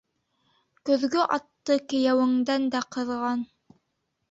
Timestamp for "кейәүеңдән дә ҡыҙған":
1.93-3.49